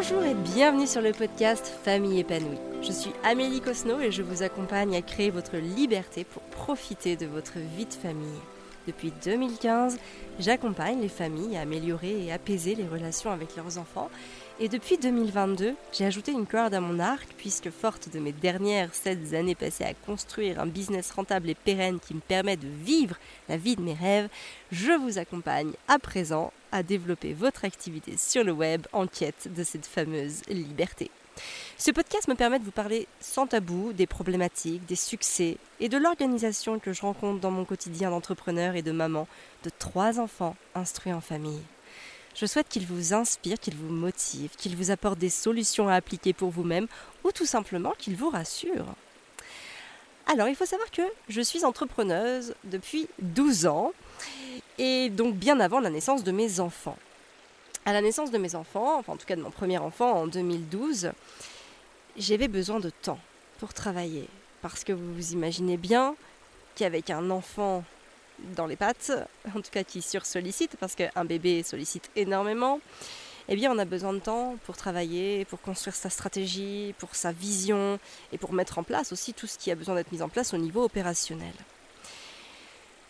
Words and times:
Bonjour 0.00 0.22
et 0.22 0.34
bienvenue 0.34 0.86
sur 0.86 1.02
le 1.02 1.10
podcast 1.10 1.74
Famille 1.82 2.20
épanouie. 2.20 2.60
Je 2.82 2.92
suis 2.92 3.10
Amélie 3.24 3.60
Cosno 3.60 3.98
et 3.98 4.12
je 4.12 4.22
vous 4.22 4.44
accompagne 4.44 4.94
à 4.94 5.02
créer 5.02 5.30
votre 5.30 5.56
liberté 5.56 6.22
pour 6.22 6.40
profiter 6.42 7.16
de 7.16 7.26
votre 7.26 7.58
vie 7.58 7.84
de 7.84 7.92
famille. 7.92 8.38
Depuis 8.86 9.12
2015, 9.24 9.98
j'accompagne 10.38 11.00
les 11.00 11.08
familles 11.08 11.56
à 11.56 11.62
améliorer 11.62 12.26
et 12.26 12.32
apaiser 12.32 12.76
les 12.76 12.86
relations 12.86 13.32
avec 13.32 13.56
leurs 13.56 13.76
enfants. 13.76 14.08
Et 14.60 14.68
depuis 14.68 14.98
2022, 14.98 15.76
j'ai 15.92 16.04
ajouté 16.04 16.32
une 16.32 16.44
corde 16.44 16.74
à 16.74 16.80
mon 16.80 16.98
arc 16.98 17.28
puisque 17.36 17.70
forte 17.70 18.12
de 18.12 18.18
mes 18.18 18.32
dernières 18.32 18.92
7 18.92 19.32
années 19.34 19.54
passées 19.54 19.84
à 19.84 19.94
construire 19.94 20.58
un 20.58 20.66
business 20.66 21.12
rentable 21.12 21.48
et 21.48 21.54
pérenne 21.54 22.00
qui 22.00 22.12
me 22.12 22.20
permet 22.20 22.56
de 22.56 22.66
vivre 22.66 23.16
la 23.48 23.56
vie 23.56 23.76
de 23.76 23.82
mes 23.82 23.94
rêves, 23.94 24.28
je 24.72 24.90
vous 24.90 25.18
accompagne 25.18 25.74
à 25.86 26.00
présent 26.00 26.52
à 26.72 26.82
développer 26.82 27.34
votre 27.34 27.64
activité 27.64 28.16
sur 28.16 28.42
le 28.42 28.50
web 28.50 28.84
en 28.92 29.06
quête 29.06 29.48
de 29.54 29.62
cette 29.62 29.86
fameuse 29.86 30.42
liberté. 30.48 31.12
Ce 31.76 31.92
podcast 31.92 32.26
me 32.26 32.34
permet 32.34 32.58
de 32.58 32.64
vous 32.64 32.72
parler 32.72 33.06
sans 33.20 33.46
tabou 33.46 33.92
des 33.92 34.08
problématiques, 34.08 34.84
des 34.86 34.96
succès 34.96 35.56
et 35.78 35.88
de 35.88 35.98
l'organisation 35.98 36.80
que 36.80 36.92
je 36.92 37.02
rencontre 37.02 37.38
dans 37.38 37.52
mon 37.52 37.64
quotidien 37.64 38.10
d'entrepreneur 38.10 38.74
et 38.74 38.82
de 38.82 38.90
maman 38.90 39.28
de 39.62 39.70
trois 39.78 40.18
enfants 40.18 40.56
instruits 40.74 41.12
en 41.12 41.20
famille. 41.20 41.62
Je 42.40 42.46
souhaite 42.46 42.68
qu'il 42.68 42.86
vous 42.86 43.14
inspire, 43.14 43.58
qu'il 43.58 43.74
vous 43.74 43.92
motive, 43.92 44.50
qu'il 44.56 44.76
vous 44.76 44.92
apporte 44.92 45.18
des 45.18 45.28
solutions 45.28 45.88
à 45.88 45.94
appliquer 45.94 46.32
pour 46.32 46.50
vous-même 46.50 46.86
ou 47.24 47.32
tout 47.32 47.46
simplement 47.46 47.94
qu'il 47.98 48.14
vous 48.14 48.30
rassure. 48.30 48.86
Alors, 50.24 50.46
il 50.46 50.54
faut 50.54 50.64
savoir 50.64 50.88
que 50.92 51.02
je 51.28 51.40
suis 51.40 51.64
entrepreneuse 51.64 52.54
depuis 52.62 53.08
12 53.18 53.66
ans 53.66 53.92
et 54.78 55.10
donc 55.10 55.34
bien 55.34 55.58
avant 55.58 55.80
la 55.80 55.90
naissance 55.90 56.22
de 56.22 56.30
mes 56.30 56.60
enfants. 56.60 56.96
À 57.84 57.92
la 57.92 58.02
naissance 58.02 58.30
de 58.30 58.38
mes 58.38 58.54
enfants, 58.54 58.98
enfin 58.98 59.14
en 59.14 59.16
tout 59.16 59.26
cas 59.26 59.34
de 59.34 59.42
mon 59.42 59.50
premier 59.50 59.78
enfant 59.78 60.12
en 60.12 60.28
2012, 60.28 61.10
j'avais 62.16 62.46
besoin 62.46 62.78
de 62.78 62.90
temps 62.90 63.18
pour 63.58 63.74
travailler. 63.74 64.28
Parce 64.62 64.84
que 64.84 64.92
vous 64.92 65.12
vous 65.12 65.32
imaginez 65.32 65.76
bien 65.76 66.14
qu'avec 66.76 67.10
un 67.10 67.30
enfant 67.30 67.82
dans 68.56 68.66
les 68.66 68.76
pattes, 68.76 69.12
en 69.54 69.60
tout 69.60 69.70
cas 69.70 69.84
qui 69.84 70.02
sursollicite, 70.02 70.76
parce 70.78 70.94
qu'un 70.94 71.24
bébé 71.24 71.62
sollicite 71.62 72.10
énormément, 72.16 72.80
eh 73.48 73.56
bien 73.56 73.72
on 73.72 73.78
a 73.78 73.84
besoin 73.84 74.12
de 74.12 74.18
temps 74.18 74.56
pour 74.64 74.76
travailler, 74.76 75.44
pour 75.46 75.60
construire 75.60 75.96
sa 75.96 76.10
stratégie, 76.10 76.94
pour 76.98 77.14
sa 77.14 77.32
vision 77.32 77.98
et 78.32 78.38
pour 78.38 78.52
mettre 78.52 78.78
en 78.78 78.82
place 78.82 79.12
aussi 79.12 79.32
tout 79.32 79.46
ce 79.46 79.58
qui 79.58 79.70
a 79.70 79.74
besoin 79.74 79.94
d'être 79.94 80.12
mis 80.12 80.22
en 80.22 80.28
place 80.28 80.52
au 80.52 80.58
niveau 80.58 80.84
opérationnel. 80.84 81.54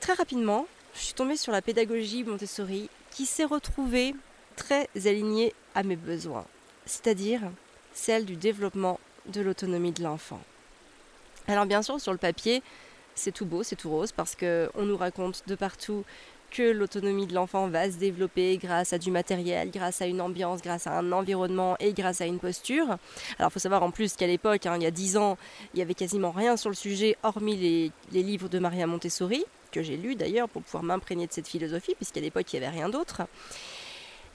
Très 0.01 0.13
rapidement, 0.13 0.67
je 0.95 1.01
suis 1.01 1.15
tombée 1.15 1.37
sur 1.37 1.53
la 1.53 1.61
pédagogie 1.61 2.23
Montessori 2.23 2.89
qui 3.11 3.27
s'est 3.27 3.45
retrouvée 3.45 4.15
très 4.55 4.89
alignée 5.07 5.55
à 5.75 5.83
mes 5.83 5.97
besoins, 5.97 6.47
c'est-à-dire 6.87 7.41
celle 7.93 8.25
du 8.25 8.37
développement 8.37 9.01
de 9.27 9.41
l'autonomie 9.41 9.93
de 9.93 10.03
l'enfant. 10.03 10.41
Alors 11.49 11.67
bien 11.67 11.83
sûr, 11.83 12.01
sur 12.01 12.13
le 12.13 12.19
papier, 12.19 12.63
c'est 13.19 13.33
tout 13.33 13.47
beau, 13.47 13.63
c'est 13.63 13.77
tout 13.77 13.91
rose, 13.91 14.13
parce 14.13 14.35
qu'on 14.35 14.83
nous 14.83 14.97
raconte 14.97 15.43
de 15.47 15.55
partout 15.55 16.05
que 16.51 16.63
l'autonomie 16.63 17.27
de 17.27 17.35
l'enfant 17.35 17.69
va 17.69 17.91
se 17.91 17.97
développer 17.97 18.57
grâce 18.57 18.93
à 18.93 18.99
du 18.99 19.11
matériel, 19.11 19.71
grâce 19.71 20.01
à 20.01 20.07
une 20.07 20.21
ambiance, 20.21 20.63
grâce 20.63 20.87
à 20.87 20.99
un 20.99 21.13
environnement 21.13 21.77
et 21.79 21.93
grâce 21.93 22.21
à 22.21 22.27
une 22.27 22.39
posture. 22.39 22.97
Alors 23.39 23.51
il 23.51 23.53
faut 23.53 23.59
savoir 23.59 23.83
en 23.83 23.91
plus 23.91 24.15
qu'à 24.15 24.27
l'époque, 24.27 24.65
hein, 24.67 24.77
il 24.77 24.83
y 24.83 24.87
a 24.87 24.91
10 24.91 25.19
ans, 25.19 25.37
il 25.75 25.77
n'y 25.77 25.83
avait 25.83 25.95
quasiment 25.95 26.31
rien 26.31 26.57
sur 26.57 26.71
le 26.71 26.75
sujet, 26.75 27.17
hormis 27.23 27.57
les, 27.57 27.93
les 28.13 28.23
livres 28.23 28.49
de 28.49 28.59
Maria 28.59 28.87
Montessori, 28.87 29.45
que 29.73 29.83
j'ai 29.83 29.97
lus 29.97 30.15
d'ailleurs 30.15 30.49
pour 30.49 30.63
pouvoir 30.63 30.83
m'imprégner 30.83 31.27
de 31.27 31.33
cette 31.33 31.49
philosophie, 31.49 31.95
puisqu'à 31.97 32.21
l'époque, 32.21 32.51
il 32.53 32.61
n'y 32.61 32.67
avait 32.67 32.77
rien 32.77 32.89
d'autre. 32.89 33.23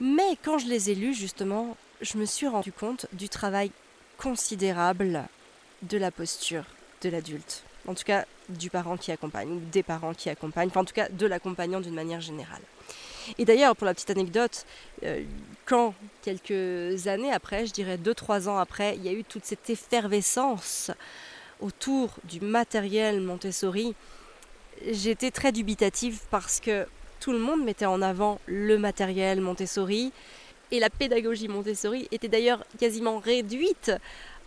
Mais 0.00 0.36
quand 0.42 0.58
je 0.58 0.66
les 0.66 0.90
ai 0.90 0.94
lus, 0.94 1.14
justement, 1.14 1.76
je 2.00 2.18
me 2.18 2.24
suis 2.24 2.46
rendu 2.46 2.72
compte 2.72 3.06
du 3.12 3.28
travail 3.28 3.70
considérable 4.18 5.24
de 5.82 5.98
la 5.98 6.10
posture 6.10 6.64
de 7.02 7.08
l'adulte. 7.08 7.64
En 7.86 7.94
tout 7.94 8.04
cas, 8.04 8.24
du 8.48 8.70
parent 8.70 8.96
qui 8.96 9.12
accompagne, 9.12 9.50
ou 9.50 9.60
des 9.72 9.82
parents 9.82 10.14
qui 10.14 10.30
accompagnent, 10.30 10.68
enfin 10.68 10.80
en 10.80 10.84
tout 10.84 10.94
cas 10.94 11.08
de 11.08 11.26
l'accompagnant 11.26 11.80
d'une 11.80 11.94
manière 11.94 12.20
générale. 12.20 12.62
Et 13.38 13.44
d'ailleurs, 13.44 13.74
pour 13.74 13.86
la 13.86 13.94
petite 13.94 14.10
anecdote, 14.10 14.66
euh, 15.02 15.22
quand 15.64 15.94
quelques 16.22 17.06
années 17.06 17.32
après, 17.32 17.66
je 17.66 17.72
dirais 17.72 17.96
2-3 17.96 18.48
ans 18.48 18.58
après, 18.58 18.96
il 18.96 19.04
y 19.04 19.08
a 19.08 19.12
eu 19.12 19.24
toute 19.24 19.44
cette 19.44 19.68
effervescence 19.70 20.90
autour 21.60 22.10
du 22.24 22.40
matériel 22.40 23.20
Montessori, 23.20 23.94
j'étais 24.90 25.30
très 25.30 25.52
dubitative 25.52 26.20
parce 26.30 26.60
que 26.60 26.86
tout 27.20 27.32
le 27.32 27.38
monde 27.38 27.64
mettait 27.64 27.86
en 27.86 28.02
avant 28.02 28.40
le 28.46 28.76
matériel 28.76 29.40
Montessori 29.40 30.12
et 30.70 30.80
la 30.80 30.90
pédagogie 30.90 31.48
Montessori 31.48 32.08
était 32.10 32.28
d'ailleurs 32.28 32.64
quasiment 32.78 33.18
réduite 33.18 33.92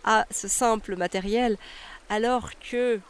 à 0.04 0.26
ce 0.30 0.46
simple 0.46 0.96
matériel 0.96 1.56
alors 2.08 2.50
que 2.60 3.00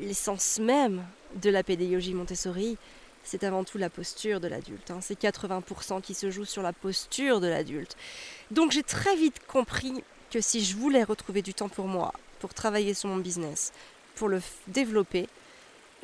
l'essence 0.00 0.58
même 0.58 1.04
de 1.36 1.50
la 1.50 1.62
pédagogie 1.62 2.14
Montessori, 2.14 2.76
c'est 3.24 3.44
avant 3.44 3.64
tout 3.64 3.78
la 3.78 3.90
posture 3.90 4.40
de 4.40 4.48
l'adulte. 4.48 4.90
Hein. 4.90 4.98
C'est 5.00 5.20
80% 5.20 6.00
qui 6.00 6.14
se 6.14 6.30
joue 6.30 6.44
sur 6.44 6.62
la 6.62 6.72
posture 6.72 7.40
de 7.40 7.46
l'adulte. 7.46 7.96
Donc 8.50 8.72
j'ai 8.72 8.82
très 8.82 9.16
vite 9.16 9.46
compris 9.46 10.02
que 10.30 10.40
si 10.40 10.64
je 10.64 10.76
voulais 10.76 11.04
retrouver 11.04 11.42
du 11.42 11.54
temps 11.54 11.68
pour 11.68 11.86
moi, 11.86 12.12
pour 12.40 12.54
travailler 12.54 12.94
sur 12.94 13.08
mon 13.08 13.18
business, 13.18 13.72
pour 14.14 14.28
le 14.28 14.40
développer, 14.66 15.28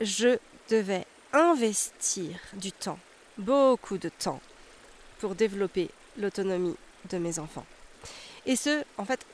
je 0.01 0.39
devais 0.71 1.07
investir 1.33 2.39
du 2.55 2.73
temps, 2.73 2.99
beaucoup 3.37 3.99
de 3.99 4.09
temps, 4.09 4.41
pour 5.19 5.35
développer 5.35 5.91
l'autonomie 6.17 6.77
de 7.11 7.19
mes 7.19 7.39
enfants. 7.39 7.67
Et 8.47 8.57
ce, 8.57 8.85
en 8.97 9.05
fait, 9.05 9.27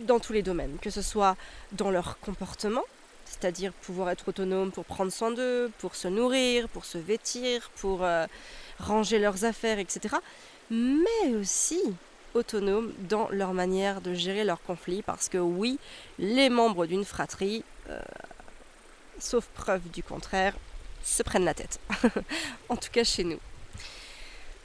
dans 0.00 0.20
tous 0.20 0.32
les 0.32 0.42
domaines, 0.42 0.78
que 0.80 0.90
ce 0.90 1.02
soit 1.02 1.36
dans 1.72 1.90
leur 1.90 2.18
comportement, 2.20 2.84
c'est-à-dire 3.32 3.72
pouvoir 3.72 4.10
être 4.10 4.28
autonome 4.28 4.70
pour 4.70 4.84
prendre 4.84 5.10
soin 5.10 5.30
d'eux, 5.30 5.70
pour 5.78 5.94
se 5.94 6.08
nourrir, 6.08 6.68
pour 6.68 6.84
se 6.84 6.98
vêtir, 6.98 7.70
pour 7.76 8.04
euh, 8.04 8.26
ranger 8.78 9.18
leurs 9.18 9.44
affaires, 9.44 9.78
etc. 9.78 10.16
Mais 10.70 11.34
aussi 11.40 11.80
autonome 12.34 12.92
dans 13.08 13.28
leur 13.30 13.52
manière 13.52 14.00
de 14.00 14.14
gérer 14.14 14.44
leurs 14.44 14.62
conflits, 14.62 15.02
parce 15.02 15.28
que 15.28 15.38
oui, 15.38 15.78
les 16.18 16.50
membres 16.50 16.86
d'une 16.86 17.04
fratrie, 17.04 17.64
euh, 17.88 18.00
sauf 19.18 19.46
preuve 19.54 19.82
du 19.90 20.02
contraire, 20.02 20.54
se 21.02 21.22
prennent 21.22 21.44
la 21.44 21.54
tête. 21.54 21.80
en 22.68 22.76
tout 22.76 22.90
cas 22.92 23.04
chez 23.04 23.24
nous. 23.24 23.40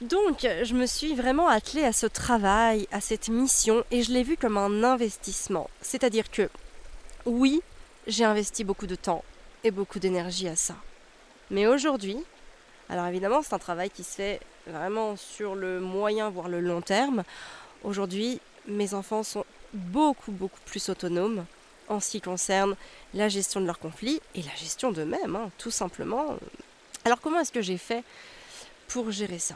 Donc, 0.01 0.41
je 0.41 0.75
me 0.75 0.85
suis 0.85 1.15
vraiment 1.15 1.47
attelée 1.47 1.83
à 1.83 1.91
ce 1.91 2.05
travail, 2.05 2.87
à 2.91 3.01
cette 3.01 3.29
mission, 3.29 3.83
et 3.89 4.03
je 4.03 4.11
l'ai 4.11 4.21
vu 4.21 4.37
comme 4.37 4.57
un 4.57 4.83
investissement. 4.83 5.69
C'est-à-dire 5.81 6.29
que, 6.29 6.49
oui, 7.25 7.63
j'ai 8.07 8.23
investi 8.23 8.63
beaucoup 8.63 8.87
de 8.87 8.95
temps 8.95 9.23
et 9.63 9.71
beaucoup 9.71 9.99
d'énergie 9.99 10.47
à 10.47 10.55
ça. 10.55 10.75
Mais 11.51 11.67
aujourd'hui, 11.67 12.17
alors 12.89 13.05
évidemment, 13.07 13.41
c'est 13.41 13.53
un 13.53 13.59
travail 13.59 13.89
qui 13.89 14.03
se 14.03 14.15
fait 14.15 14.39
vraiment 14.65 15.15
sur 15.15 15.55
le 15.55 15.79
moyen, 15.79 16.29
voire 16.29 16.47
le 16.47 16.61
long 16.61 16.81
terme. 16.81 17.23
Aujourd'hui, 17.83 18.39
mes 18.67 18.93
enfants 18.93 19.23
sont 19.23 19.45
beaucoup, 19.73 20.31
beaucoup 20.31 20.59
plus 20.65 20.89
autonomes 20.89 21.45
en 21.89 21.99
ce 21.99 22.11
qui 22.11 22.21
concerne 22.21 22.75
la 23.13 23.29
gestion 23.29 23.61
de 23.61 23.65
leurs 23.65 23.79
conflits 23.79 24.21
et 24.35 24.41
la 24.41 24.55
gestion 24.55 24.91
d'eux-mêmes, 24.91 25.35
hein, 25.35 25.51
tout 25.57 25.71
simplement. 25.71 26.37
Alors 27.05 27.21
comment 27.21 27.39
est-ce 27.39 27.51
que 27.51 27.61
j'ai 27.61 27.77
fait 27.77 28.03
pour 28.87 29.11
gérer 29.11 29.39
ça? 29.39 29.55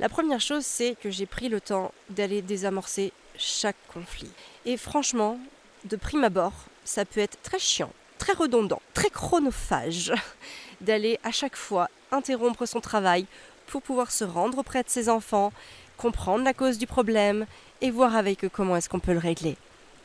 La 0.00 0.08
première 0.08 0.40
chose, 0.40 0.64
c'est 0.64 0.96
que 1.00 1.10
j'ai 1.10 1.26
pris 1.26 1.48
le 1.48 1.60
temps 1.60 1.92
d'aller 2.10 2.42
désamorcer 2.42 3.12
chaque 3.36 3.76
conflit. 3.92 4.30
Et 4.64 4.76
franchement, 4.76 5.38
de 5.84 5.96
prime 5.96 6.24
abord, 6.24 6.52
ça 6.84 7.04
peut 7.04 7.20
être 7.20 7.40
très 7.42 7.58
chiant, 7.58 7.92
très 8.18 8.32
redondant, 8.32 8.80
très 8.94 9.10
chronophage 9.10 10.12
d'aller 10.80 11.18
à 11.24 11.30
chaque 11.30 11.56
fois 11.56 11.88
interrompre 12.10 12.66
son 12.66 12.80
travail 12.80 13.26
pour 13.66 13.82
pouvoir 13.82 14.10
se 14.10 14.24
rendre 14.24 14.58
auprès 14.58 14.82
de 14.82 14.88
ses 14.88 15.08
enfants, 15.08 15.52
comprendre 15.96 16.44
la 16.44 16.54
cause 16.54 16.78
du 16.78 16.86
problème 16.86 17.46
et 17.80 17.90
voir 17.90 18.16
avec 18.16 18.44
eux 18.44 18.50
comment 18.52 18.76
est-ce 18.76 18.88
qu'on 18.88 19.00
peut 19.00 19.12
le 19.12 19.18
régler. 19.18 19.56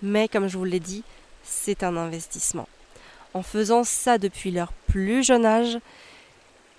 Mais 0.01 0.27
comme 0.27 0.47
je 0.47 0.57
vous 0.57 0.63
l'ai 0.63 0.79
dit, 0.79 1.03
c'est 1.43 1.83
un 1.83 1.97
investissement. 1.97 2.67
En 3.33 3.43
faisant 3.43 3.83
ça 3.83 4.17
depuis 4.17 4.51
leur 4.51 4.71
plus 4.71 5.23
jeune 5.23 5.45
âge, 5.45 5.77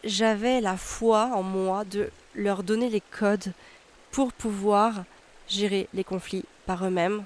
j'avais 0.05 0.61
la 0.61 0.77
foi 0.77 1.31
en 1.35 1.43
moi 1.43 1.85
de 1.85 2.11
leur 2.35 2.63
donner 2.63 2.89
les 2.89 3.01
codes 3.01 3.53
pour 4.11 4.33
pouvoir 4.33 5.05
gérer 5.49 5.89
les 5.95 6.05
conflits 6.05 6.45
par 6.67 6.85
eux-mêmes 6.85 7.25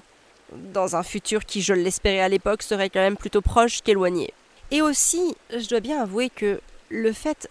dans 0.73 0.95
un 0.95 1.03
futur 1.03 1.45
qui, 1.45 1.61
je 1.61 1.73
l'espérais 1.73 2.19
à 2.19 2.29
l'époque, 2.29 2.63
serait 2.63 2.89
quand 2.89 2.99
même 2.99 3.17
plutôt 3.17 3.41
proche 3.41 3.81
qu'éloigné. 3.81 4.33
Et 4.71 4.81
aussi, 4.81 5.35
je 5.49 5.67
dois 5.67 5.79
bien 5.79 6.01
avouer 6.01 6.29
que 6.29 6.59
le 6.89 7.13
fait 7.13 7.49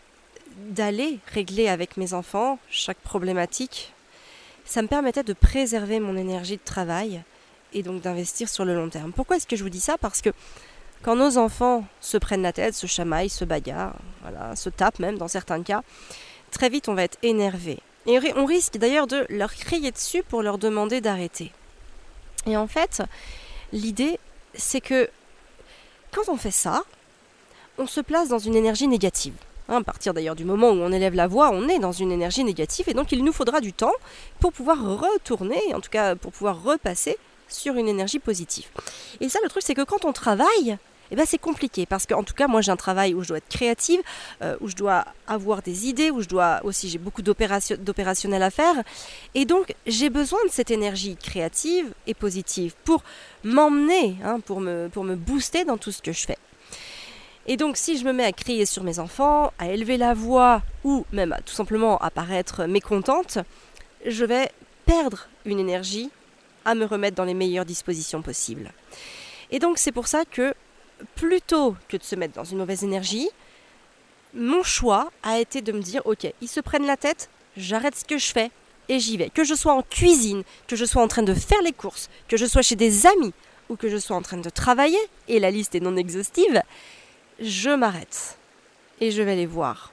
d'aller 0.57 1.19
régler 1.33 1.69
avec 1.69 1.97
mes 1.97 2.15
enfants 2.15 2.59
chaque 2.71 2.99
problématique, 2.99 3.93
ça 4.65 4.83
me 4.83 4.89
permettait 4.89 5.23
de 5.23 5.33
préserver 5.33 6.01
mon 6.01 6.17
énergie 6.17 6.57
de 6.57 6.65
travail 6.65 7.23
et 7.73 7.83
donc 7.83 8.03
d'investir 8.03 8.49
sur 8.49 8.65
le 8.65 8.75
long 8.75 8.89
terme. 8.89 9.13
Pourquoi 9.13 9.37
est-ce 9.37 9.47
que 9.47 9.57
je 9.57 9.63
vous 9.63 9.71
dis 9.71 9.81
ça? 9.81 9.99
Parce 9.99 10.21
que 10.21 10.31
quand 11.03 11.17
nos 11.17 11.39
enfants 11.39 11.85
se 12.01 12.17
prennent 12.17 12.43
la 12.43 12.53
tête, 12.53 12.75
se 12.75 12.87
chamaillent, 12.87 13.29
se 13.29 13.45
bagarrent, 13.45 13.97
se 14.55 14.69
tapent 14.69 15.01
même 15.01 15.19
dans 15.19 15.29
certains 15.29 15.63
cas, 15.63 15.83
très 16.51 16.69
vite 16.69 16.89
on 16.89 16.95
va 16.95 17.03
être 17.03 17.19
énervé. 17.23 17.79
Et 18.07 18.19
on 18.37 18.47
risque 18.47 18.79
d'ailleurs 18.79 19.07
de 19.07 19.27
leur 19.29 19.55
crier 19.55 19.91
dessus 19.91 20.23
pour 20.23 20.43
leur 20.43 20.59
demander 20.59 21.01
d'arrêter. 21.01 21.53
Et 22.47 22.57
en 22.57 22.67
fait, 22.67 23.03
l'idée, 23.73 24.19
c'est 24.55 24.81
que 24.81 25.09
quand 26.13 26.29
on 26.29 26.37
fait 26.37 26.51
ça, 26.51 26.83
on 27.79 27.87
se 27.87 28.01
place 28.01 28.29
dans 28.29 28.39
une 28.39 28.55
énergie 28.55 28.89
négative. 28.89 29.35
Hein, 29.69 29.79
à 29.79 29.83
partir 29.83 30.13
d'ailleurs 30.13 30.35
du 30.35 30.45
moment 30.45 30.71
où 30.71 30.81
on 30.81 30.93
élève 30.93 31.15
la 31.15 31.29
voix, 31.29 31.51
on 31.53 31.69
est 31.69 31.79
dans 31.79 31.93
une 31.93 32.11
énergie 32.11 32.45
négative 32.45 32.89
et 32.89 32.95
donc 32.95 33.13
il 33.13 33.25
nous 33.25 33.33
faudra 33.33 33.61
du 33.61 33.73
temps 33.73 33.93
pour 34.41 34.53
pouvoir 34.53 34.79
retourner, 34.83 35.61
en 35.73 35.81
tout 35.81 35.91
cas 35.91 36.17
pour 36.17 36.33
pouvoir 36.33 36.63
repasser 36.63 37.17
sur 37.49 37.77
une 37.77 37.89
énergie 37.89 38.19
positive. 38.19 38.67
Et 39.21 39.29
ça, 39.29 39.39
le 39.43 39.49
truc, 39.49 39.63
c'est 39.65 39.75
que 39.75 39.85
quand 39.85 40.05
on 40.05 40.13
travaille, 40.13 40.79
eh 41.13 41.17
ben, 41.17 41.27
c'est 41.27 41.39
compliqué 41.39 41.85
parce 41.87 42.07
qu'en 42.07 42.23
tout 42.23 42.35
cas, 42.35 42.49
moi 42.49 42.63
j'ai 42.63 42.73
un 42.73 42.77
travail 42.77 43.15
où 43.15 43.23
je 43.23 43.29
dois 43.29 43.39
être 43.39 43.49
créative, 43.49 44.01
euh, 44.41 44.57
où 44.61 44.69
je 44.69 44.75
dois 44.75 45.05
avoir 45.27 45.61
des 45.61 45.87
idées, 45.87 46.11
où 46.11 46.23
je 46.23 46.29
dois 46.29 46.61
aussi, 46.65 46.89
j'ai 46.89 46.99
beaucoup 46.99 47.23
d'opérationnel 47.23 48.43
à 48.43 48.51
faire. 48.51 48.75
Et 49.35 49.45
donc, 49.45 49.75
j'ai 49.87 50.09
besoin 50.09 50.43
de 50.47 50.51
cette 50.51 50.71
énergie 50.71 51.17
créative 51.17 51.93
et 52.07 52.15
positive 52.15 52.75
pour 52.85 53.03
m'emmener, 53.45 54.17
hein, 54.25 54.41
pour, 54.41 54.61
me, 54.61 54.89
pour 54.89 55.05
me 55.05 55.15
booster 55.15 55.65
dans 55.65 55.77
tout 55.77 55.93
ce 55.93 56.01
que 56.01 56.13
je 56.13 56.27
fais. 56.27 56.39
Et 57.47 57.57
donc 57.57 57.77
si 57.77 57.99
je 57.99 58.05
me 58.05 58.13
mets 58.13 58.25
à 58.25 58.33
crier 58.33 58.67
sur 58.67 58.85
mes 58.85 58.99
enfants, 58.99 59.53
à 59.59 59.69
élever 59.69 59.97
la 59.97 60.15
voix 60.15 60.63
ou 60.85 61.05
même 61.13 61.37
tout 61.45 61.55
simplement 61.55 61.99
à 61.99 62.11
paraître 62.11 62.67
mécontente, 62.67 63.39
je 64.07 64.25
vais 64.25 64.51
perdre 64.87 65.29
une 65.45 65.59
énergie 65.59 66.11
à 66.65 66.75
me 66.77 66.85
remettre 66.85 67.17
dans 67.17 67.25
les 67.25 67.35
meilleures 67.35 67.65
dispositions 67.65 68.23
possibles. 68.23 68.71
Et 69.51 69.59
donc 69.59 69.79
c'est 69.79 69.91
pour 69.91 70.07
ça 70.07 70.25
que 70.25 70.55
plutôt 71.15 71.77
que 71.89 71.97
de 71.97 72.03
se 72.03 72.17
mettre 72.17 72.35
dans 72.35 72.45
une 72.45 72.59
mauvaise 72.59 72.85
énergie, 72.85 73.29
mon 74.35 74.63
choix 74.63 75.11
a 75.23 75.39
été 75.39 75.61
de 75.61 75.73
me 75.73 75.81
dire 75.81 76.03
ok, 76.05 76.27
ils 76.41 76.49
se 76.49 76.61
prennent 76.61 76.87
la 76.87 76.97
tête, 76.97 77.29
j'arrête 77.57 77.97
ce 77.97 78.05
que 78.05 78.19
je 78.19 78.33
fais 78.33 78.51
et 78.89 78.99
j'y 78.99 79.17
vais. 79.17 79.31
Que 79.31 79.45
je 79.45 79.55
sois 79.55 79.75
en 79.75 79.83
cuisine, 79.83 80.43
que 80.67 80.77
je 80.77 80.85
sois 80.85 81.03
en 81.03 81.09
train 81.09 81.23
de 81.23 81.35
faire 81.35 81.63
les 81.63 81.73
courses, 81.73 82.09
que 82.29 82.37
je 82.37 82.47
sois 82.47 82.63
chez 82.63 82.77
des 82.77 83.07
amis 83.07 83.35
ou 83.69 83.77
que 83.77 83.89
je 83.89 83.97
sois 83.97 84.17
en 84.17 84.23
train 84.23 84.39
de 84.39 84.51
travailler, 84.51 84.99
et 85.29 85.39
la 85.39 85.51
liste 85.51 85.75
est 85.75 85.81
non 85.81 85.97
exhaustive, 85.97 86.63
je 87.41 87.71
m'arrête 87.71 88.37
et 89.01 89.11
je 89.11 89.23
vais 89.23 89.37
les 89.37 89.47
voir. 89.47 89.93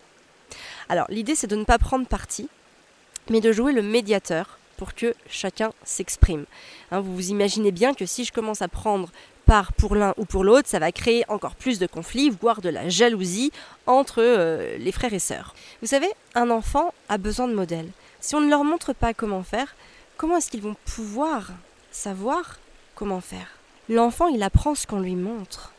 Alors 0.89 1.05
l'idée 1.09 1.35
c'est 1.35 1.47
de 1.47 1.55
ne 1.55 1.63
pas 1.63 1.77
prendre 1.77 2.07
parti, 2.07 2.49
mais 3.29 3.41
de 3.41 3.51
jouer 3.51 3.73
le 3.73 3.81
médiateur 3.81 4.57
pour 4.77 4.95
que 4.95 5.13
chacun 5.29 5.71
s'exprime. 5.83 6.45
Hein, 6.91 7.01
vous 7.01 7.13
vous 7.13 7.29
imaginez 7.29 7.71
bien 7.71 7.93
que 7.93 8.05
si 8.05 8.23
je 8.23 8.31
commence 8.31 8.61
à 8.61 8.67
prendre 8.67 9.09
pour 9.77 9.95
l'un 9.95 10.13
ou 10.17 10.25
pour 10.25 10.43
l'autre, 10.43 10.67
ça 10.67 10.79
va 10.79 10.91
créer 10.91 11.25
encore 11.27 11.55
plus 11.55 11.79
de 11.79 11.87
conflits, 11.87 12.29
voire 12.29 12.61
de 12.61 12.69
la 12.69 12.87
jalousie 12.87 13.51
entre 13.87 14.21
euh, 14.21 14.77
les 14.77 14.91
frères 14.91 15.13
et 15.13 15.19
sœurs. 15.19 15.55
Vous 15.81 15.87
savez, 15.87 16.09
un 16.35 16.51
enfant 16.51 16.93
a 17.09 17.17
besoin 17.17 17.47
de 17.47 17.55
modèles. 17.55 17.89
Si 18.19 18.35
on 18.35 18.41
ne 18.41 18.49
leur 18.49 18.63
montre 18.63 18.93
pas 18.93 19.13
comment 19.13 19.43
faire, 19.43 19.75
comment 20.17 20.37
est-ce 20.37 20.51
qu'ils 20.51 20.61
vont 20.61 20.75
pouvoir 20.85 21.49
savoir 21.91 22.59
comment 22.93 23.21
faire? 23.21 23.47
L'enfant, 23.89 24.27
il 24.27 24.43
apprend 24.43 24.75
ce 24.75 24.85
qu'on 24.85 24.99
lui 24.99 25.15
montre. 25.15 25.73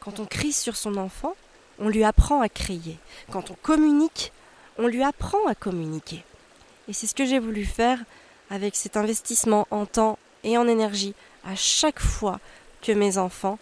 Quand 0.00 0.18
on 0.18 0.26
crie 0.26 0.52
sur 0.52 0.76
son 0.76 0.96
enfant, 0.96 1.36
on 1.78 1.88
lui 1.88 2.02
apprend 2.02 2.40
à 2.40 2.48
crier. 2.48 2.98
Quand 3.30 3.50
on 3.50 3.54
communique, 3.62 4.32
on 4.76 4.88
lui 4.88 5.04
apprend 5.04 5.46
à 5.46 5.54
communiquer. 5.54 6.24
Et 6.88 6.92
c'est 6.92 7.06
ce 7.06 7.14
que 7.14 7.24
j'ai 7.24 7.38
voulu 7.38 7.64
faire 7.64 7.98
avec 8.50 8.74
cet 8.74 8.96
investissement 8.96 9.68
en 9.70 9.86
temps 9.86 10.18
et 10.42 10.58
en 10.58 10.66
énergie 10.66 11.14
à 11.44 11.54
chaque 11.54 12.00
fois 12.00 12.40
que 12.84 12.92
mes 12.92 13.18
enfants 13.18 13.58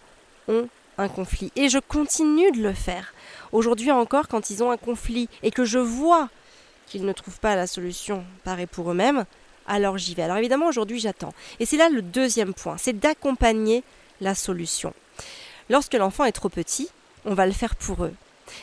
ont 0.48 0.68
un 0.98 1.08
conflit. 1.08 1.52
Et 1.56 1.68
je 1.68 1.78
continue 1.78 2.50
de 2.52 2.62
le 2.62 2.74
faire. 2.74 3.14
Aujourd'hui 3.52 3.90
encore, 3.90 4.28
quand 4.28 4.50
ils 4.50 4.62
ont 4.62 4.70
un 4.70 4.76
conflit 4.76 5.28
et 5.42 5.50
que 5.50 5.64
je 5.64 5.78
vois 5.78 6.28
qu'ils 6.86 7.06
ne 7.06 7.12
trouvent 7.12 7.40
pas 7.40 7.56
la 7.56 7.66
solution 7.66 8.24
par 8.44 8.58
pour 8.70 8.90
eux-mêmes, 8.90 9.24
alors 9.66 9.96
j'y 9.96 10.14
vais. 10.14 10.22
Alors 10.22 10.36
évidemment, 10.36 10.66
aujourd'hui, 10.66 10.98
j'attends. 10.98 11.32
Et 11.60 11.66
c'est 11.66 11.76
là 11.76 11.88
le 11.88 12.02
deuxième 12.02 12.52
point, 12.52 12.76
c'est 12.76 12.98
d'accompagner 12.98 13.84
la 14.20 14.34
solution. 14.34 14.92
Lorsque 15.70 15.94
l'enfant 15.94 16.24
est 16.24 16.32
trop 16.32 16.48
petit, 16.48 16.88
on 17.24 17.34
va 17.34 17.46
le 17.46 17.52
faire 17.52 17.76
pour 17.76 18.04
eux. 18.04 18.12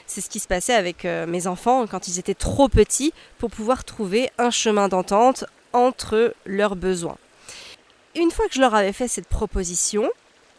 C'est 0.06 0.21
ce 0.21 0.29
qui 0.29 0.39
se 0.39 0.47
passait 0.47 0.75
avec 0.75 1.06
euh, 1.06 1.25
mes 1.25 1.47
enfants 1.47 1.88
quand 1.88 2.07
ils 2.07 2.19
étaient 2.19 2.35
trop 2.35 2.67
petits 2.67 3.13
pour 3.38 3.50
pouvoir 3.50 3.83
trouver 3.83 4.29
un 4.38 4.51
chemin 4.51 4.88
d'entente 4.88 5.45
entre 5.73 6.35
leurs 6.45 6.75
besoins. 6.75 7.17
Une 8.15 8.31
fois 8.31 8.47
que 8.47 8.53
je 8.53 8.61
leur 8.61 8.75
avais 8.75 8.94
fait 8.94 9.07
cette 9.07 9.27
proposition, 9.27 10.09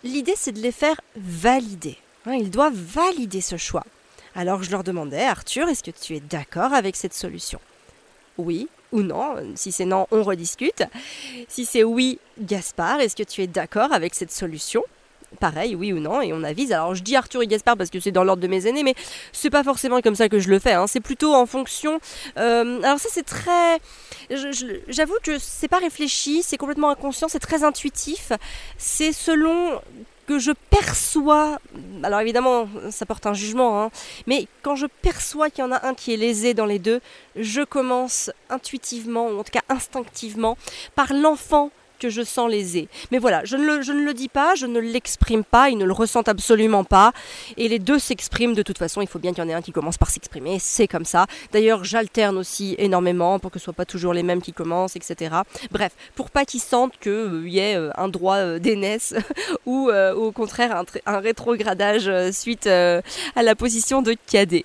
l'idée 0.04 0.34
c'est 0.36 0.52
de 0.52 0.60
les 0.60 0.72
faire 0.72 1.00
valider. 1.16 1.96
Hein, 2.26 2.34
ils 2.34 2.50
doivent 2.50 2.74
valider 2.74 3.40
ce 3.40 3.56
choix. 3.56 3.84
Alors 4.34 4.62
je 4.62 4.70
leur 4.70 4.84
demandais, 4.84 5.24
Arthur, 5.24 5.68
est-ce 5.68 5.82
que 5.82 5.90
tu 5.90 6.16
es 6.16 6.20
d'accord 6.20 6.72
avec 6.72 6.96
cette 6.96 7.14
solution? 7.14 7.60
Oui 8.38 8.68
ou 8.92 9.02
non? 9.02 9.36
Si 9.54 9.72
c'est 9.72 9.84
non, 9.84 10.06
on 10.10 10.22
rediscute. 10.22 10.82
Si 11.48 11.64
c'est 11.64 11.84
oui, 11.84 12.18
Gaspard, 12.38 13.00
est-ce 13.00 13.16
que 13.16 13.22
tu 13.22 13.42
es 13.42 13.46
d'accord 13.46 13.92
avec 13.92 14.14
cette 14.14 14.32
solution? 14.32 14.82
Pareil, 15.38 15.74
oui 15.74 15.92
ou 15.92 16.00
non, 16.00 16.20
et 16.20 16.32
on 16.32 16.42
avise. 16.42 16.72
Alors 16.72 16.94
je 16.94 17.02
dis 17.02 17.16
Arthur 17.16 17.42
et 17.42 17.46
Gaspard 17.46 17.76
parce 17.76 17.90
que 17.90 18.00
c'est 18.00 18.10
dans 18.10 18.24
l'ordre 18.24 18.42
de 18.42 18.48
mes 18.48 18.66
aînés, 18.66 18.82
mais 18.82 18.94
c'est 19.32 19.50
pas 19.50 19.62
forcément 19.62 20.00
comme 20.00 20.14
ça 20.14 20.28
que 20.28 20.38
je 20.38 20.48
le 20.48 20.58
fais. 20.58 20.72
Hein. 20.72 20.86
C'est 20.86 21.00
plutôt 21.00 21.34
en 21.34 21.46
fonction. 21.46 22.00
Euh, 22.38 22.82
alors 22.82 22.98
ça 22.98 23.08
c'est 23.10 23.24
très. 23.24 23.78
J'avoue 24.88 25.16
que 25.22 25.38
c'est 25.38 25.68
pas 25.68 25.78
réfléchi, 25.78 26.42
c'est 26.42 26.56
complètement 26.56 26.90
inconscient, 26.90 27.28
c'est 27.28 27.38
très 27.38 27.64
intuitif. 27.64 28.32
C'est 28.78 29.12
selon 29.12 29.80
que 30.26 30.38
je 30.38 30.52
perçois, 30.70 31.58
alors 32.04 32.20
évidemment 32.20 32.68
ça 32.90 33.04
porte 33.04 33.26
un 33.26 33.34
jugement, 33.34 33.82
hein, 33.82 33.90
mais 34.28 34.46
quand 34.62 34.76
je 34.76 34.86
perçois 34.86 35.50
qu'il 35.50 35.64
y 35.64 35.66
en 35.66 35.72
a 35.72 35.84
un 35.84 35.94
qui 35.94 36.14
est 36.14 36.16
lésé 36.16 36.54
dans 36.54 36.66
les 36.66 36.78
deux, 36.78 37.00
je 37.34 37.62
commence 37.62 38.30
intuitivement, 38.48 39.26
ou 39.26 39.40
en 39.40 39.42
tout 39.42 39.50
cas 39.50 39.64
instinctivement, 39.68 40.56
par 40.94 41.12
l'enfant 41.12 41.72
que 42.00 42.10
je 42.10 42.22
sens 42.22 42.50
lésé. 42.50 42.88
Mais 43.12 43.18
voilà, 43.18 43.44
je 43.44 43.56
ne, 43.56 43.64
le, 43.64 43.82
je 43.82 43.92
ne 43.92 44.02
le 44.02 44.14
dis 44.14 44.28
pas, 44.28 44.56
je 44.56 44.66
ne 44.66 44.80
l'exprime 44.80 45.44
pas, 45.44 45.70
ils 45.70 45.78
ne 45.78 45.84
le 45.84 45.92
ressentent 45.92 46.28
absolument 46.28 46.82
pas. 46.82 47.12
Et 47.56 47.68
les 47.68 47.78
deux 47.78 48.00
s'expriment 48.00 48.54
de 48.54 48.62
toute 48.62 48.78
façon, 48.78 49.00
il 49.02 49.06
faut 49.06 49.20
bien 49.20 49.32
qu'il 49.32 49.44
y 49.44 49.46
en 49.46 49.50
ait 49.50 49.54
un 49.54 49.62
qui 49.62 49.72
commence 49.72 49.98
par 49.98 50.10
s'exprimer, 50.10 50.58
c'est 50.58 50.88
comme 50.88 51.04
ça. 51.04 51.26
D'ailleurs, 51.52 51.84
j'alterne 51.84 52.36
aussi 52.38 52.74
énormément 52.78 53.38
pour 53.38 53.50
que 53.52 53.58
ce 53.58 53.64
soit 53.64 53.72
pas 53.72 53.84
toujours 53.84 54.14
les 54.14 54.22
mêmes 54.22 54.42
qui 54.42 54.52
commencent, 54.52 54.96
etc. 54.96 55.36
Bref, 55.70 55.92
pour 56.14 56.30
pas 56.30 56.44
qu'ils 56.44 56.60
sentent 56.60 56.98
qu'il 56.98 57.12
euh, 57.12 57.48
y 57.48 57.58
ait 57.58 57.76
euh, 57.76 57.90
un 57.96 58.08
droit 58.08 58.36
euh, 58.36 58.58
d'aînesse 58.58 59.14
ou 59.66 59.90
au 59.90 60.32
contraire 60.32 60.76
un, 60.76 60.84
un 61.06 61.18
rétrogradage 61.18 62.10
suite 62.32 62.66
à 62.66 63.02
la 63.42 63.54
position 63.54 64.02
de 64.02 64.14
cadet. 64.26 64.64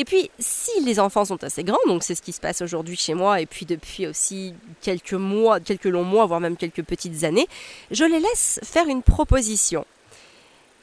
Et 0.00 0.04
puis, 0.04 0.30
si 0.38 0.70
les 0.84 1.00
enfants 1.00 1.24
sont 1.24 1.42
assez 1.42 1.64
grands, 1.64 1.76
donc 1.88 2.04
c'est 2.04 2.14
ce 2.14 2.22
qui 2.22 2.32
se 2.32 2.40
passe 2.40 2.62
aujourd'hui 2.62 2.96
chez 2.96 3.14
moi, 3.14 3.40
et 3.40 3.46
puis 3.46 3.66
depuis 3.66 4.06
aussi 4.06 4.54
quelques 4.80 5.12
mois, 5.12 5.58
quelques 5.58 5.86
longs 5.86 6.04
mois, 6.04 6.24
voire 6.24 6.38
même 6.38 6.56
quelques 6.56 6.84
petites 6.84 7.24
années, 7.24 7.48
je 7.90 8.04
les 8.04 8.20
laisse 8.20 8.60
faire 8.62 8.86
une 8.86 9.02
proposition. 9.02 9.84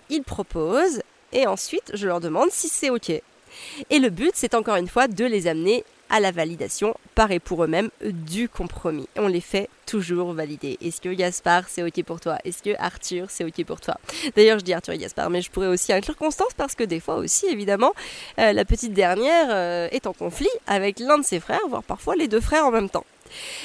Ils 0.10 0.22
proposent, 0.22 1.02
et 1.32 1.48
ensuite 1.48 1.92
je 1.94 2.08
leur 2.08 2.20
demande 2.20 2.52
si 2.52 2.68
c'est 2.68 2.90
OK. 2.90 3.10
Et 3.10 4.00
le 4.00 4.10
but, 4.10 4.32
c'est 4.34 4.54
encore 4.54 4.76
une 4.76 4.90
fois 4.90 5.08
de 5.08 5.24
les 5.24 5.48
amener 5.48 5.86
à 6.10 6.20
la 6.20 6.32
validation 6.32 6.96
par 7.16 7.32
et 7.32 7.40
pour 7.40 7.64
eux-mêmes 7.64 7.90
du 8.02 8.50
compromis. 8.50 9.08
On 9.18 9.28
les 9.28 9.42
fait 9.42 9.70
toujours 9.86 10.34
valider. 10.34 10.78
Est-ce 10.82 11.02
que 11.02 11.10
Gaspard 11.10 11.66
c'est 11.68 11.84
ok 11.84 12.04
pour 12.04 12.20
toi? 12.20 12.38
Est-ce 12.44 12.64
que 12.64 12.76
Arthur 12.80 13.28
c'est 13.30 13.44
ok 13.44 13.64
pour 13.66 13.82
toi? 13.82 13.96
D'ailleurs 14.36 14.60
je 14.60 14.64
dis 14.64 14.74
Arthur 14.74 14.94
et 14.94 14.98
Gaspard 14.98 15.30
mais 15.30 15.42
je 15.42 15.52
pourrais 15.52 15.68
aussi 15.68 15.94
inclure 15.94 16.18
Constance 16.18 16.54
parce 16.56 16.76
que 16.76 16.84
des 16.84 17.00
fois 17.00 17.16
aussi 17.16 17.46
évidemment 17.48 17.94
euh, 18.40 18.54
la 18.54 18.66
petite 18.66 18.94
dernière 18.94 19.48
euh, 19.50 19.88
est 19.92 20.08
en 20.08 20.14
conflit 20.14 20.50
avec 20.68 21.00
l'un 21.00 21.18
de 21.18 21.26
ses 21.26 21.40
frères, 21.40 21.68
voire 21.70 21.84
parfois 21.84 22.16
les 22.16 22.28
deux 22.28 22.42
frères 22.42 22.66
en 22.66 22.72
même 22.72 22.90
temps. 22.90 23.06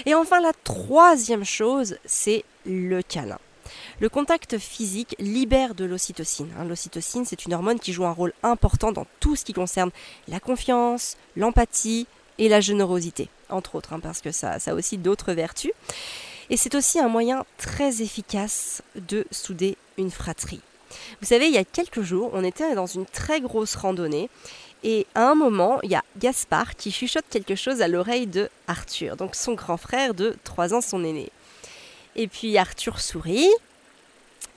Et 0.06 0.14
enfin 0.14 0.40
la 0.40 0.52
troisième 0.64 1.44
chose 1.44 1.98
c'est 2.04 2.44
le 2.66 3.02
câlin. 3.02 3.38
Le 4.00 4.08
contact 4.08 4.58
physique 4.58 5.14
libère 5.18 5.74
de 5.74 5.84
l'ocytocine. 5.84 6.48
Hein. 6.58 6.64
L'ocytocine, 6.64 7.24
c'est 7.24 7.44
une 7.44 7.54
hormone 7.54 7.78
qui 7.78 7.92
joue 7.92 8.06
un 8.06 8.12
rôle 8.12 8.32
important 8.42 8.92
dans 8.92 9.06
tout 9.20 9.36
ce 9.36 9.44
qui 9.44 9.52
concerne 9.52 9.90
la 10.28 10.40
confiance, 10.40 11.16
l'empathie, 11.36 12.06
et 12.40 12.48
la 12.48 12.60
générosité, 12.60 13.28
entre 13.50 13.76
autres, 13.76 13.92
hein, 13.92 14.00
parce 14.00 14.20
que 14.20 14.32
ça, 14.32 14.56
a 14.66 14.74
aussi 14.74 14.98
d'autres 14.98 15.32
vertus. 15.32 15.72
Et 16.48 16.56
c'est 16.56 16.74
aussi 16.74 16.98
un 16.98 17.08
moyen 17.08 17.44
très 17.58 18.02
efficace 18.02 18.82
de 18.96 19.24
souder 19.30 19.76
une 19.98 20.10
fratrie. 20.10 20.60
Vous 21.20 21.26
savez, 21.26 21.46
il 21.46 21.52
y 21.52 21.58
a 21.58 21.64
quelques 21.64 22.02
jours, 22.02 22.30
on 22.32 22.42
était 22.42 22.74
dans 22.74 22.86
une 22.86 23.06
très 23.06 23.40
grosse 23.40 23.76
randonnée 23.76 24.28
et 24.82 25.06
à 25.14 25.28
un 25.28 25.34
moment, 25.34 25.78
il 25.82 25.90
y 25.90 25.94
a 25.94 26.02
Gaspard 26.18 26.74
qui 26.74 26.90
chuchote 26.90 27.26
quelque 27.30 27.54
chose 27.54 27.82
à 27.82 27.88
l'oreille 27.88 28.26
de 28.26 28.48
Arthur, 28.66 29.16
donc 29.16 29.36
son 29.36 29.52
grand 29.52 29.76
frère 29.76 30.14
de 30.14 30.34
3 30.44 30.74
ans, 30.74 30.80
son 30.80 31.04
aîné. 31.04 31.30
Et 32.16 32.26
puis 32.26 32.56
Arthur 32.56 32.98
sourit. 32.98 33.48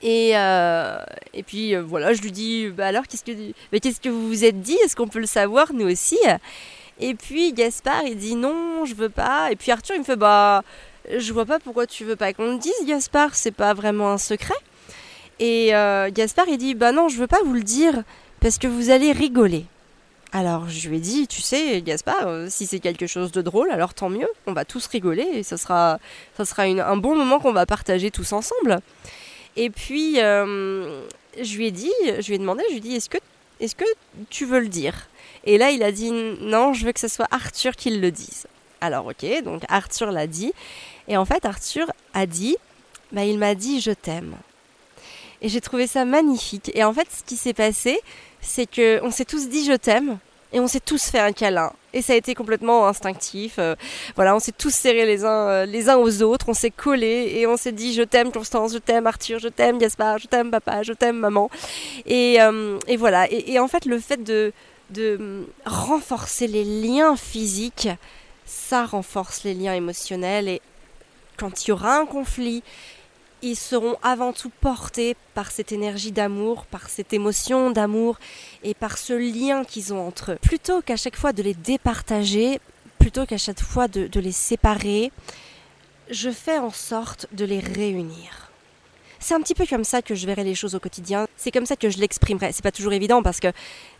Et, 0.02 0.36
euh, 0.36 0.98
et 1.34 1.42
puis 1.42 1.74
euh, 1.74 1.82
voilà, 1.82 2.14
je 2.14 2.22
lui 2.22 2.32
dis 2.32 2.68
bah 2.68 2.86
alors 2.86 3.06
qu'est-ce 3.06 3.24
que 3.24 3.32
mais 3.72 3.80
qu'est-ce 3.80 4.00
que 4.00 4.08
vous 4.08 4.28
vous 4.28 4.44
êtes 4.44 4.60
dit? 4.60 4.76
Est-ce 4.84 4.96
qu'on 4.96 5.08
peut 5.08 5.20
le 5.20 5.26
savoir 5.26 5.72
nous 5.72 5.90
aussi? 5.90 6.18
Et 7.00 7.14
puis 7.14 7.52
Gaspard, 7.52 8.04
il 8.04 8.16
dit 8.16 8.34
non, 8.34 8.84
je 8.84 8.94
veux 8.94 9.08
pas. 9.08 9.50
Et 9.50 9.56
puis 9.56 9.70
Arthur, 9.70 9.96
il 9.96 10.00
me 10.00 10.04
fait 10.04 10.16
bah, 10.16 10.62
je 11.16 11.32
vois 11.32 11.44
pas 11.44 11.58
pourquoi 11.58 11.86
tu 11.86 12.04
veux 12.04 12.16
pas 12.16 12.32
qu'on 12.32 12.52
le 12.52 12.58
dise, 12.58 12.72
Gaspard, 12.86 13.34
c'est 13.34 13.50
pas 13.50 13.74
vraiment 13.74 14.10
un 14.10 14.18
secret. 14.18 14.54
Et 15.40 15.74
euh, 15.74 16.10
Gaspard, 16.12 16.46
il 16.48 16.58
dit 16.58 16.74
bah 16.74 16.92
non, 16.92 17.08
je 17.08 17.18
veux 17.18 17.26
pas 17.26 17.42
vous 17.44 17.54
le 17.54 17.62
dire 17.62 18.02
parce 18.40 18.58
que 18.58 18.66
vous 18.66 18.90
allez 18.90 19.12
rigoler. 19.12 19.66
Alors 20.32 20.68
je 20.68 20.88
lui 20.88 20.96
ai 20.96 21.00
dit, 21.00 21.28
tu 21.28 21.40
sais, 21.40 21.80
Gaspard, 21.82 22.26
euh, 22.26 22.46
si 22.50 22.66
c'est 22.66 22.80
quelque 22.80 23.06
chose 23.06 23.30
de 23.30 23.40
drôle, 23.40 23.70
alors 23.70 23.94
tant 23.94 24.08
mieux, 24.08 24.28
on 24.46 24.52
va 24.52 24.64
tous 24.64 24.86
rigoler 24.86 25.22
et 25.32 25.42
ça 25.44 25.56
sera, 25.56 26.00
ça 26.36 26.44
sera 26.44 26.64
un 26.64 26.96
bon 26.96 27.14
moment 27.14 27.38
qu'on 27.38 27.52
va 27.52 27.66
partager 27.66 28.10
tous 28.10 28.32
ensemble. 28.32 28.80
Et 29.56 29.70
puis, 29.70 30.20
euh, 30.20 31.02
je 31.40 31.56
lui 31.56 31.66
ai 31.66 31.70
dit, 31.70 31.92
je 32.18 32.26
lui 32.26 32.34
ai 32.34 32.38
demandé, 32.38 32.64
je 32.66 32.72
lui 32.72 32.78
ai 32.78 32.80
dit, 32.80 32.96
est-ce 32.96 33.08
que, 33.08 33.18
est 33.60 33.74
que 33.74 33.84
tu 34.30 34.44
veux 34.44 34.60
le 34.60 34.68
dire? 34.68 35.08
Et 35.44 35.58
là, 35.58 35.70
il 35.70 35.82
a 35.82 35.92
dit, 35.92 36.10
non, 36.10 36.72
je 36.72 36.86
veux 36.86 36.92
que 36.92 37.00
ce 37.00 37.08
soit 37.08 37.28
Arthur 37.30 37.76
qui 37.76 37.90
le 37.90 38.10
dise. 38.10 38.46
Alors 38.80 39.06
ok, 39.06 39.42
donc 39.44 39.62
Arthur 39.68 40.10
l'a 40.10 40.26
dit. 40.26 40.52
Et 41.08 41.16
en 41.16 41.24
fait, 41.24 41.44
Arthur 41.44 41.90
a 42.12 42.26
dit, 42.26 42.56
bah, 43.12 43.24
il 43.24 43.38
m'a 43.38 43.54
dit, 43.54 43.80
je 43.80 43.92
t'aime. 43.92 44.36
Et 45.40 45.48
j'ai 45.48 45.60
trouvé 45.60 45.86
ça 45.86 46.04
magnifique. 46.04 46.70
Et 46.74 46.84
en 46.84 46.92
fait, 46.92 47.08
ce 47.10 47.22
qui 47.22 47.36
s'est 47.36 47.54
passé, 47.54 48.00
c'est 48.40 48.66
que 48.66 49.00
on 49.02 49.10
s'est 49.10 49.24
tous 49.24 49.48
dit 49.48 49.64
je 49.64 49.72
t'aime 49.72 50.18
et 50.54 50.60
on 50.60 50.68
s'est 50.68 50.80
tous 50.80 51.10
fait 51.10 51.18
un 51.18 51.32
câlin. 51.32 51.72
Et 51.92 52.00
ça 52.00 52.12
a 52.12 52.16
été 52.16 52.34
complètement 52.34 52.86
instinctif. 52.86 53.56
Euh, 53.58 53.74
voilà, 54.14 54.36
on 54.36 54.38
s'est 54.38 54.52
tous 54.52 54.72
serrés 54.72 55.04
les 55.04 55.24
uns, 55.24 55.48
euh, 55.48 55.66
les 55.66 55.88
uns 55.88 55.96
aux 55.96 56.22
autres, 56.22 56.48
on 56.48 56.54
s'est 56.54 56.70
collés 56.70 57.32
et 57.34 57.46
on 57.48 57.56
s'est 57.56 57.72
dit 57.72 57.92
je 57.92 58.02
t'aime 58.02 58.30
Constance, 58.30 58.72
je 58.72 58.78
t'aime 58.78 59.08
Arthur, 59.08 59.40
je 59.40 59.48
t'aime 59.48 59.78
Gaspard, 59.78 60.18
je 60.18 60.28
t'aime 60.28 60.52
papa, 60.52 60.84
je 60.84 60.92
t'aime 60.92 61.18
maman. 61.18 61.50
Et, 62.06 62.40
euh, 62.40 62.78
et 62.86 62.96
voilà. 62.96 63.26
Et, 63.30 63.58
en 63.58 63.66
fait, 63.66 63.84
le 63.84 63.98
fait 63.98 64.22
de, 64.22 64.52
de 64.90 65.44
renforcer 65.66 66.46
les 66.46 66.64
liens 66.64 67.16
physiques, 67.16 67.88
ça 68.46 68.84
renforce 68.84 69.42
les 69.42 69.54
liens 69.54 69.74
émotionnels. 69.74 70.48
Et 70.48 70.62
quand 71.36 71.64
il 71.64 71.70
y 71.70 71.72
aura 71.72 71.98
un 71.98 72.06
conflit, 72.06 72.62
ils 73.44 73.56
seront 73.56 73.96
avant 74.02 74.32
tout 74.32 74.50
portés 74.60 75.16
par 75.34 75.50
cette 75.50 75.70
énergie 75.70 76.12
d'amour, 76.12 76.64
par 76.66 76.88
cette 76.88 77.12
émotion 77.12 77.70
d'amour 77.70 78.18
et 78.62 78.74
par 78.74 78.96
ce 78.96 79.12
lien 79.12 79.64
qu'ils 79.64 79.92
ont 79.92 80.06
entre 80.06 80.32
eux. 80.32 80.38
Plutôt 80.40 80.80
qu'à 80.80 80.96
chaque 80.96 81.16
fois 81.16 81.32
de 81.32 81.42
les 81.42 81.54
départager, 81.54 82.58
plutôt 82.98 83.26
qu'à 83.26 83.36
chaque 83.36 83.60
fois 83.60 83.86
de, 83.86 84.08
les 84.18 84.32
séparer, 84.32 85.12
je 86.10 86.30
fais 86.30 86.58
en 86.58 86.70
sorte 86.70 87.26
de 87.32 87.44
les 87.44 87.60
réunir. 87.60 88.50
C'est 89.20 89.34
un 89.34 89.40
petit 89.40 89.54
peu 89.54 89.66
comme 89.66 89.84
ça 89.84 90.00
que 90.00 90.14
je 90.14 90.26
verrai 90.26 90.44
les 90.44 90.54
choses 90.54 90.74
au 90.74 90.80
quotidien. 90.80 91.26
C'est 91.36 91.50
comme 91.50 91.66
ça 91.66 91.76
que 91.76 91.90
je 91.90 91.98
l'exprimerai. 91.98 92.52
C'est 92.52 92.62
pas 92.62 92.72
toujours 92.72 92.92
évident 92.92 93.22
parce 93.22 93.40
que, 93.40 93.48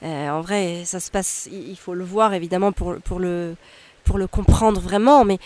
euh, 0.02 0.28
en 0.28 0.40
vrai, 0.40 0.82
ça 0.84 1.00
se 1.00 1.10
passe. 1.10 1.48
Il 1.50 1.76
faut 1.76 1.94
le 1.94 2.04
voir 2.04 2.34
évidemment 2.34 2.72
pour, 2.72 2.96
pour, 2.96 3.20
le, 3.20 3.56
pour 4.04 4.18
le 4.18 4.26
comprendre 4.26 4.80
vraiment. 4.80 5.24
Mais 5.24 5.38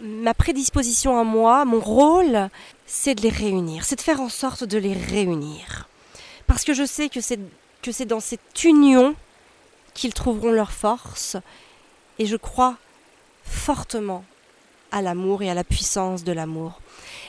ma 0.00 0.34
prédisposition 0.34 1.18
à 1.18 1.24
moi, 1.24 1.64
mon 1.64 1.80
rôle, 1.80 2.48
c'est 2.86 3.14
de 3.14 3.22
les 3.22 3.30
réunir, 3.30 3.84
c'est 3.84 3.96
de 3.96 4.00
faire 4.00 4.20
en 4.20 4.28
sorte 4.28 4.64
de 4.64 4.78
les 4.78 4.92
réunir. 4.92 5.88
Parce 6.46 6.64
que 6.64 6.74
je 6.74 6.84
sais 6.84 7.08
que 7.08 7.20
c'est, 7.20 7.40
que 7.82 7.92
c'est 7.92 8.04
dans 8.04 8.20
cette 8.20 8.64
union 8.64 9.14
qu'ils 9.94 10.14
trouveront 10.14 10.52
leur 10.52 10.72
force, 10.72 11.36
et 12.18 12.26
je 12.26 12.36
crois 12.36 12.76
fortement 13.44 14.24
à 14.92 15.02
l'amour 15.02 15.42
et 15.42 15.50
à 15.50 15.54
la 15.54 15.64
puissance 15.64 16.24
de 16.24 16.32
l'amour. 16.32 16.80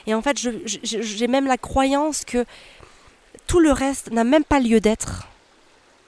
Et 0.06 0.14
en 0.14 0.22
fait, 0.22 0.38
j'ai 0.38 1.26
même 1.26 1.46
la 1.46 1.58
croyance 1.58 2.24
que 2.24 2.44
tout 3.46 3.60
le 3.60 3.72
reste 3.72 4.10
n'a 4.10 4.24
même 4.24 4.44
pas 4.44 4.60
lieu 4.60 4.80
d'être, 4.80 5.26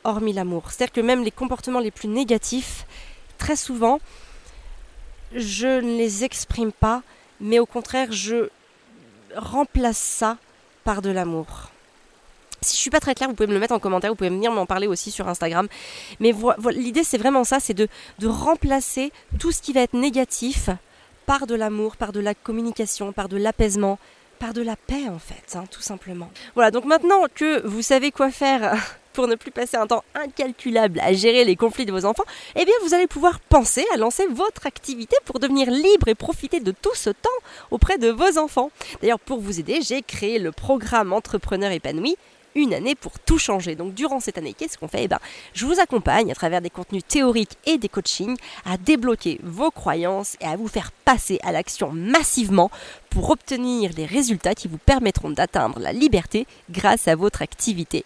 hormis 0.04 0.32
l'amour. 0.32 0.70
C'est-à-dire 0.70 0.92
que 0.92 1.00
même 1.00 1.22
les 1.24 1.30
comportements 1.30 1.80
les 1.80 1.90
plus 1.90 2.08
négatifs, 2.08 2.86
très 3.38 3.56
souvent, 3.56 4.00
je 5.34 5.80
ne 5.80 5.96
les 5.96 6.24
exprime 6.24 6.72
pas, 6.72 7.02
mais 7.40 7.58
au 7.58 7.66
contraire, 7.66 8.12
je 8.12 8.48
remplace 9.36 9.98
ça 9.98 10.36
par 10.84 11.02
de 11.02 11.10
l'amour. 11.10 11.70
Si 12.62 12.76
je 12.76 12.80
suis 12.80 12.90
pas 12.90 13.00
très 13.00 13.14
claire, 13.14 13.28
vous 13.28 13.34
pouvez 13.34 13.46
me 13.46 13.54
le 13.54 13.60
mettre 13.60 13.72
en 13.72 13.78
commentaire, 13.78 14.10
vous 14.10 14.16
pouvez 14.16 14.28
venir 14.28 14.52
m'en 14.52 14.66
parler 14.66 14.86
aussi 14.86 15.10
sur 15.10 15.28
Instagram. 15.28 15.66
Mais 16.18 16.34
l'idée, 16.72 17.04
c'est 17.04 17.16
vraiment 17.16 17.44
ça, 17.44 17.58
c'est 17.58 17.74
de, 17.74 17.88
de 18.18 18.26
remplacer 18.26 19.12
tout 19.38 19.50
ce 19.50 19.62
qui 19.62 19.72
va 19.72 19.80
être 19.80 19.94
négatif 19.94 20.68
par 21.24 21.46
de 21.46 21.54
l'amour, 21.54 21.96
par 21.96 22.12
de 22.12 22.20
la 22.20 22.34
communication, 22.34 23.12
par 23.12 23.28
de 23.28 23.36
l'apaisement, 23.38 23.98
par 24.38 24.52
de 24.52 24.62
la 24.62 24.76
paix 24.76 25.06
en 25.08 25.18
fait, 25.18 25.56
hein, 25.56 25.64
tout 25.70 25.80
simplement. 25.82 26.30
Voilà, 26.54 26.70
donc 26.70 26.84
maintenant 26.84 27.22
que 27.34 27.64
vous 27.66 27.82
savez 27.82 28.10
quoi 28.10 28.30
faire 28.30 28.74
pour 29.12 29.28
ne 29.28 29.34
plus 29.34 29.50
passer 29.50 29.76
un 29.76 29.86
temps 29.86 30.04
incalculable 30.14 31.00
à 31.00 31.12
gérer 31.12 31.44
les 31.44 31.56
conflits 31.56 31.86
de 31.86 31.92
vos 31.92 32.04
enfants, 32.04 32.24
eh 32.56 32.64
bien 32.64 32.74
vous 32.82 32.94
allez 32.94 33.06
pouvoir 33.06 33.40
penser 33.40 33.84
à 33.92 33.96
lancer 33.96 34.26
votre 34.26 34.66
activité 34.66 35.16
pour 35.24 35.38
devenir 35.38 35.70
libre 35.70 36.08
et 36.08 36.14
profiter 36.14 36.60
de 36.60 36.72
tout 36.72 36.94
ce 36.94 37.10
temps 37.10 37.28
auprès 37.70 37.98
de 37.98 38.08
vos 38.08 38.38
enfants. 38.38 38.70
D'ailleurs, 39.00 39.20
pour 39.20 39.40
vous 39.40 39.60
aider, 39.60 39.80
j'ai 39.82 40.02
créé 40.02 40.38
le 40.38 40.52
programme 40.52 41.12
Entrepreneur 41.12 41.70
épanoui 41.70 42.16
une 42.54 42.74
année 42.74 42.94
pour 42.94 43.18
tout 43.18 43.38
changer. 43.38 43.74
Donc 43.74 43.94
durant 43.94 44.20
cette 44.20 44.38
année, 44.38 44.54
qu'est-ce 44.54 44.78
qu'on 44.78 44.88
fait? 44.88 45.04
Eh 45.04 45.08
ben, 45.08 45.18
Je 45.54 45.66
vous 45.66 45.80
accompagne 45.80 46.30
à 46.30 46.34
travers 46.34 46.60
des 46.60 46.70
contenus 46.70 47.02
théoriques 47.06 47.56
et 47.66 47.78
des 47.78 47.88
coachings 47.88 48.36
à 48.64 48.76
débloquer 48.76 49.38
vos 49.42 49.70
croyances 49.70 50.36
et 50.40 50.46
à 50.46 50.56
vous 50.56 50.68
faire 50.68 50.92
passer 50.92 51.38
à 51.42 51.52
l'action 51.52 51.90
massivement 51.92 52.70
pour 53.08 53.30
obtenir 53.30 53.90
les 53.96 54.06
résultats 54.06 54.54
qui 54.54 54.68
vous 54.68 54.78
permettront 54.78 55.30
d'atteindre 55.30 55.78
la 55.78 55.92
liberté 55.92 56.46
grâce 56.70 57.08
à 57.08 57.14
votre 57.14 57.42
activité. 57.42 58.04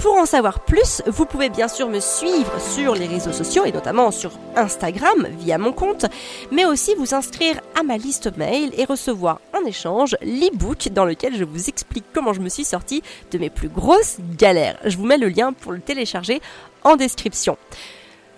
Pour 0.00 0.16
en 0.16 0.24
savoir 0.24 0.60
plus, 0.60 1.02
vous 1.06 1.26
pouvez 1.26 1.50
bien 1.50 1.68
sûr 1.68 1.86
me 1.86 2.00
suivre 2.00 2.58
sur 2.58 2.94
les 2.94 3.06
réseaux 3.06 3.32
sociaux 3.32 3.66
et 3.66 3.72
notamment 3.72 4.10
sur 4.10 4.32
Instagram 4.56 5.28
via 5.38 5.58
mon 5.58 5.72
compte, 5.72 6.06
mais 6.50 6.64
aussi 6.64 6.94
vous 6.94 7.14
inscrire 7.14 7.60
à 7.78 7.82
ma 7.82 7.98
liste 7.98 8.34
mail 8.38 8.72
et 8.78 8.86
recevoir 8.86 9.40
en 9.54 9.66
échange 9.66 10.16
l'e-book 10.22 10.88
dans 10.92 11.04
lequel 11.04 11.36
je 11.36 11.44
vous 11.44 11.68
explique 11.68 12.06
comment 12.14 12.32
je 12.32 12.40
me 12.40 12.48
suis 12.48 12.64
sortie 12.64 13.02
de 13.30 13.36
mes 13.36 13.50
plus 13.50 13.68
grosses 13.68 14.16
galères. 14.38 14.78
Je 14.86 14.96
vous 14.96 15.04
mets 15.04 15.18
le 15.18 15.28
lien 15.28 15.52
pour 15.52 15.72
le 15.72 15.80
télécharger 15.80 16.40
en 16.82 16.96
description. 16.96 17.58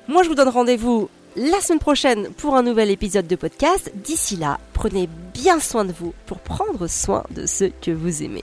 Moi 0.09 0.25
je 0.25 0.29
vous 0.29 0.35
donne 0.35 0.49
rendez-vous 0.49 1.09
la 1.37 1.61
semaine 1.61 1.79
prochaine 1.79 2.31
pour 2.33 2.57
un 2.57 2.65
nouvel 2.65 2.91
épisode 2.91 3.29
de 3.29 3.37
podcast. 3.37 3.93
D'ici 3.95 4.37
là, 4.37 4.59
prenez 4.73 5.09
bien 5.33 5.61
soin 5.61 5.85
de 5.85 5.93
vous 5.93 6.13
pour 6.27 6.41
prendre 6.41 6.89
soin 6.89 7.23
de 7.31 7.47
ceux 7.47 7.71
que 7.81 7.93
vous 7.93 8.25
aimez. 8.25 8.43